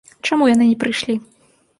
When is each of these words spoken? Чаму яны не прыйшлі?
Чаму 0.29 0.47
яны 0.53 0.65
не 0.69 0.77
прыйшлі? 0.83 1.15